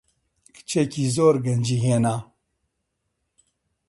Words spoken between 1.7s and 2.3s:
هێنا.